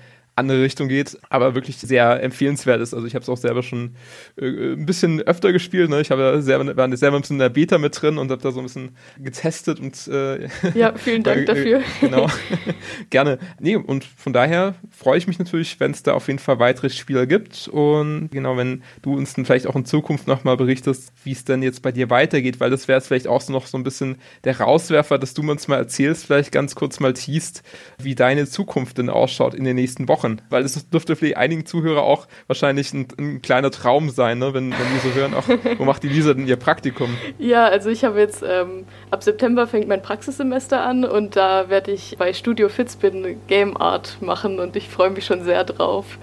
andere 0.40 0.62
Richtung 0.62 0.88
geht, 0.88 1.18
aber 1.28 1.54
wirklich 1.54 1.76
sehr 1.76 2.22
empfehlenswert 2.22 2.80
ist. 2.80 2.94
Also 2.94 3.06
ich 3.06 3.14
habe 3.14 3.22
es 3.22 3.28
auch 3.28 3.36
selber 3.36 3.62
schon 3.62 3.94
äh, 4.36 4.72
ein 4.72 4.86
bisschen 4.86 5.20
öfter 5.20 5.52
gespielt. 5.52 5.90
Ne? 5.90 6.00
Ich 6.00 6.10
habe 6.10 6.22
ja 6.22 6.40
selber, 6.40 6.76
war 6.76 6.96
selber 6.96 7.16
ein 7.16 7.20
bisschen 7.20 7.36
in 7.36 7.40
der 7.40 7.48
Beta 7.50 7.78
mit 7.78 8.00
drin 8.00 8.18
und 8.18 8.30
habe 8.30 8.42
da 8.42 8.50
so 8.50 8.60
ein 8.60 8.64
bisschen 8.64 8.96
getestet 9.18 9.78
und 9.80 10.08
äh, 10.08 10.48
ja, 10.74 10.94
vielen 10.96 11.22
Dank 11.22 11.46
dafür. 11.46 11.82
genau, 12.00 12.26
gerne. 13.10 13.38
Nee, 13.60 13.76
und 13.76 14.04
von 14.04 14.32
daher 14.32 14.74
freue 14.90 15.18
ich 15.18 15.26
mich 15.26 15.38
natürlich, 15.38 15.78
wenn 15.80 15.92
es 15.92 16.02
da 16.02 16.14
auf 16.14 16.26
jeden 16.26 16.38
Fall 16.38 16.58
weitere 16.58 16.90
Spieler 16.90 17.26
gibt 17.26 17.68
und 17.68 18.30
genau, 18.30 18.56
wenn 18.56 18.82
du 19.02 19.14
uns 19.16 19.34
dann 19.34 19.44
vielleicht 19.44 19.66
auch 19.66 19.76
in 19.76 19.84
Zukunft 19.84 20.26
nochmal 20.26 20.56
berichtest, 20.56 21.12
wie 21.24 21.32
es 21.32 21.44
denn 21.44 21.62
jetzt 21.62 21.82
bei 21.82 21.92
dir 21.92 22.10
weitergeht, 22.10 22.60
weil 22.60 22.70
das 22.70 22.88
wäre 22.88 22.98
jetzt 22.98 23.08
vielleicht 23.08 23.28
auch 23.28 23.40
so 23.40 23.52
noch 23.52 23.66
so 23.66 23.78
ein 23.78 23.84
bisschen 23.84 24.16
der 24.44 24.60
Rauswerfer, 24.60 25.18
dass 25.18 25.34
du 25.34 25.48
uns 25.50 25.68
mal 25.68 25.76
erzählst, 25.76 26.26
vielleicht 26.26 26.52
ganz 26.52 26.74
kurz 26.74 27.00
mal 27.00 27.12
teast, 27.12 27.62
wie 27.98 28.14
deine 28.14 28.46
Zukunft 28.46 28.98
denn 28.98 29.10
ausschaut 29.10 29.54
in 29.54 29.64
den 29.64 29.76
nächsten 29.76 30.08
Wochen 30.08 30.29
machen, 30.30 30.42
weil 30.50 30.64
es 30.64 30.88
dürfte 30.88 31.16
für 31.16 31.36
einigen 31.36 31.66
Zuhörer 31.66 32.02
auch 32.02 32.26
wahrscheinlich 32.46 32.92
ein, 32.92 33.08
ein 33.18 33.42
kleiner 33.42 33.70
Traum 33.70 34.10
sein, 34.10 34.38
ne? 34.38 34.54
wenn, 34.54 34.70
wenn 34.70 34.78
die 34.94 35.08
so 35.08 35.14
hören, 35.14 35.34
ach, 35.36 35.48
wo 35.78 35.84
macht 35.84 36.02
die 36.02 36.08
Lisa 36.08 36.34
denn 36.34 36.46
ihr 36.46 36.56
Praktikum? 36.56 37.16
Ja, 37.38 37.66
also 37.66 37.90
ich 37.90 38.04
habe 38.04 38.18
jetzt, 38.18 38.44
ähm, 38.46 38.84
ab 39.10 39.22
September 39.22 39.66
fängt 39.66 39.88
mein 39.88 40.02
Praxissemester 40.02 40.82
an 40.82 41.04
und 41.04 41.36
da 41.36 41.68
werde 41.68 41.92
ich 41.92 42.16
bei 42.18 42.32
Studio 42.32 42.68
Fitzbin 42.68 43.40
Game 43.46 43.76
Art 43.76 44.18
machen 44.20 44.58
und 44.58 44.76
ich 44.76 44.88
freue 44.88 45.10
mich 45.10 45.24
schon 45.24 45.44
sehr 45.44 45.64
drauf. 45.64 46.18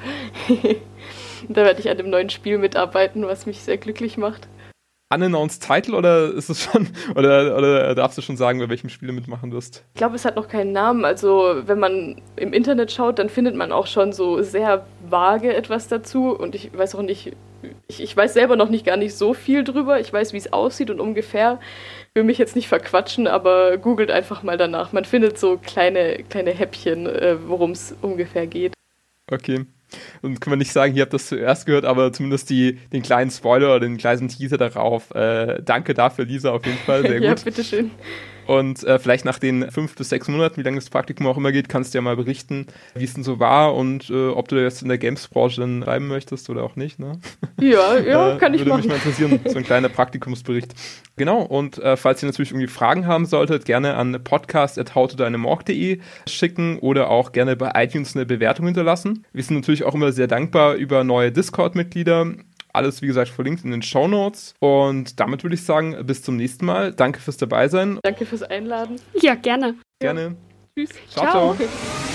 da 1.49 1.63
werde 1.63 1.79
ich 1.79 1.89
an 1.89 1.97
dem 1.97 2.09
neuen 2.09 2.29
Spiel 2.29 2.57
mitarbeiten, 2.57 3.25
was 3.25 3.45
mich 3.45 3.59
sehr 3.59 3.77
glücklich 3.77 4.17
macht 4.17 4.47
unannounced 5.13 5.63
Title 5.63 5.95
oder 5.95 6.33
ist 6.33 6.49
es 6.49 6.63
schon 6.63 6.87
oder, 7.15 7.57
oder 7.57 7.95
darfst 7.95 8.17
du 8.17 8.21
schon 8.21 8.37
sagen, 8.37 8.59
bei 8.59 8.69
welchem 8.69 8.89
Spiel 8.89 9.07
du 9.07 9.13
mitmachen 9.13 9.51
wirst? 9.51 9.83
Ich 9.93 9.97
glaube, 9.97 10.15
es 10.15 10.25
hat 10.25 10.35
noch 10.35 10.47
keinen 10.47 10.71
Namen. 10.71 11.05
Also 11.05 11.61
wenn 11.65 11.79
man 11.79 12.21
im 12.35 12.53
Internet 12.53 12.91
schaut, 12.91 13.19
dann 13.19 13.29
findet 13.29 13.55
man 13.55 13.71
auch 13.71 13.87
schon 13.87 14.11
so 14.11 14.41
sehr 14.41 14.85
vage 15.07 15.53
etwas 15.53 15.87
dazu 15.87 16.35
und 16.35 16.55
ich 16.55 16.77
weiß 16.77 16.95
auch 16.95 17.01
nicht, 17.01 17.33
ich, 17.87 18.01
ich 18.01 18.15
weiß 18.15 18.33
selber 18.33 18.55
noch 18.55 18.69
nicht 18.69 18.85
gar 18.85 18.97
nicht 18.97 19.15
so 19.15 19.33
viel 19.33 19.63
drüber. 19.63 19.99
Ich 19.99 20.11
weiß, 20.11 20.33
wie 20.33 20.37
es 20.37 20.51
aussieht 20.53 20.89
und 20.89 20.99
ungefähr. 20.99 21.59
Ich 22.09 22.15
will 22.15 22.23
mich 22.23 22.37
jetzt 22.37 22.55
nicht 22.55 22.67
verquatschen, 22.67 23.27
aber 23.27 23.77
googelt 23.77 24.11
einfach 24.11 24.43
mal 24.43 24.57
danach. 24.57 24.91
Man 24.91 25.05
findet 25.05 25.37
so 25.37 25.57
kleine, 25.57 26.23
kleine 26.29 26.51
Häppchen, 26.51 27.05
äh, 27.07 27.37
worum 27.47 27.71
es 27.71 27.95
ungefähr 28.01 28.47
geht. 28.47 28.73
Okay. 29.31 29.65
Und 30.21 30.41
können 30.41 30.53
wir 30.53 30.57
nicht 30.57 30.73
sagen, 30.73 30.95
ihr 30.95 31.03
habt 31.03 31.13
das 31.13 31.27
zuerst 31.27 31.65
gehört, 31.65 31.85
aber 31.85 32.11
zumindest 32.11 32.49
die, 32.49 32.73
den 32.91 33.03
kleinen 33.03 33.31
Spoiler 33.31 33.67
oder 33.67 33.79
den 33.81 33.97
kleinen 33.97 34.27
Teaser 34.27 34.57
darauf. 34.57 35.13
Äh, 35.15 35.61
danke 35.63 35.93
dafür, 35.93 36.25
Lisa, 36.25 36.51
auf 36.51 36.65
jeden 36.65 36.77
Fall. 36.79 37.01
Sehr 37.01 37.13
gut. 37.19 37.23
ja, 37.23 37.35
bitteschön. 37.35 37.91
Und 38.47 38.83
äh, 38.83 38.97
vielleicht 38.97 39.25
nach 39.25 39.39
den 39.39 39.69
fünf 39.71 39.95
bis 39.95 40.09
sechs 40.09 40.27
Monaten, 40.27 40.57
wie 40.57 40.63
lange 40.63 40.77
das 40.77 40.89
Praktikum 40.89 41.27
auch 41.27 41.37
immer 41.37 41.51
geht, 41.51 41.69
kannst 41.69 41.93
du 41.93 41.97
ja 41.97 42.01
mal 42.01 42.15
berichten, 42.15 42.67
wie 42.95 43.03
es 43.03 43.13
denn 43.13 43.23
so 43.23 43.39
war 43.39 43.75
und 43.75 44.09
äh, 44.09 44.29
ob 44.29 44.47
du 44.47 44.55
jetzt 44.55 44.81
in 44.81 44.87
der 44.87 44.97
Games-Branche 44.97 45.61
dann 45.61 45.81
bleiben 45.81 46.07
möchtest 46.07 46.49
oder 46.49 46.63
auch 46.63 46.75
nicht. 46.75 46.97
Ne? 46.99 47.19
Ja, 47.59 47.97
ja, 47.97 48.33
äh, 48.35 48.37
kann 48.37 48.53
ich 48.53 48.61
würde 48.61 48.69
machen. 48.71 48.83
Würde 48.83 48.87
mich 48.87 48.87
mal 48.87 48.95
interessieren, 48.95 49.39
so 49.45 49.57
ein 49.57 49.65
kleiner 49.65 49.89
Praktikumsbericht. 49.89 50.73
Genau, 51.17 51.41
und 51.41 51.77
äh, 51.79 51.97
falls 51.97 52.23
ihr 52.23 52.27
natürlich 52.27 52.51
irgendwie 52.51 52.67
Fragen 52.67 53.05
haben 53.05 53.25
solltet, 53.25 53.65
gerne 53.65 53.95
an 53.95 54.23
podcast.howtodeinemorg.de 54.23 55.99
schicken 56.27 56.79
oder 56.79 57.09
auch 57.09 57.31
gerne 57.31 57.55
bei 57.55 57.71
iTunes 57.75 58.15
eine 58.15 58.25
Bewertung 58.25 58.65
hinterlassen. 58.65 59.25
Wir 59.33 59.43
sind 59.43 59.57
natürlich 59.57 59.83
auch 59.83 59.95
immer 59.95 60.11
sehr 60.11 60.27
dankbar 60.27 60.75
über 60.75 61.03
neue 61.03 61.31
Discord-Mitglieder 61.31 62.33
alles, 62.77 63.01
wie 63.01 63.07
gesagt, 63.07 63.29
verlinkt 63.29 63.65
in 63.65 63.71
den 63.71 63.81
Show 63.81 64.07
Notes. 64.07 64.53
Und 64.59 65.19
damit 65.19 65.43
würde 65.43 65.55
ich 65.55 65.63
sagen, 65.63 65.95
bis 66.05 66.21
zum 66.23 66.37
nächsten 66.37 66.65
Mal. 66.65 66.93
Danke 66.93 67.19
fürs 67.19 67.37
Dabeisein. 67.37 67.99
Danke 68.03 68.25
fürs 68.25 68.43
Einladen. 68.43 68.95
Ja, 69.21 69.35
gerne. 69.35 69.75
Gerne. 69.99 70.35
Tschüss. 70.77 70.91
ciao. 71.09 71.25
ciao. 71.25 71.55
ciao. 71.55 72.06